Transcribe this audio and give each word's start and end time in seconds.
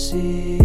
seasons, 0.00 0.59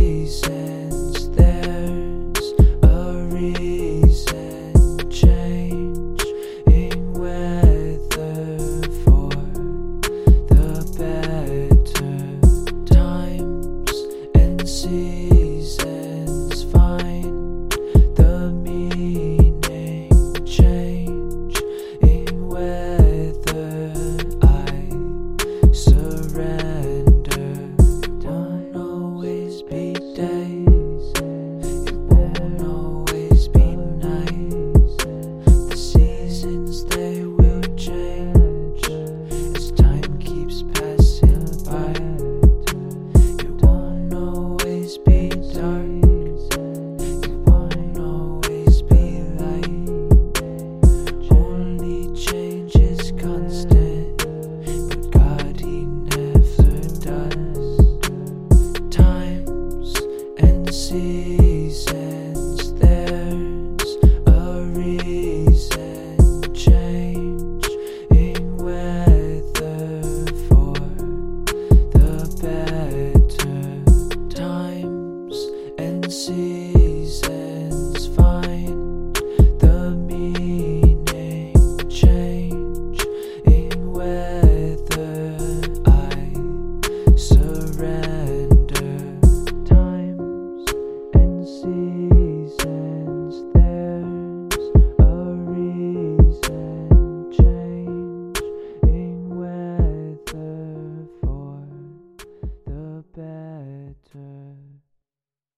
and 76.15 76.64